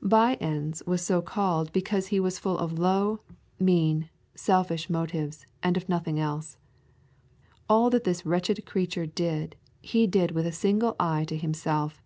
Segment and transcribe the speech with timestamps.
[0.00, 3.22] By ends was so called because he was full of low,
[3.58, 6.58] mean, selfish motives, and of nothing else.
[7.68, 12.00] All that this wretched creature did, he did with a single eye to himself.